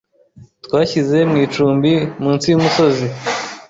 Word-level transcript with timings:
Twashyize 0.65 1.17
mu 1.31 1.35
icumbi 1.45 1.91
munsi 2.23 2.45
yumusozi. 2.51 3.05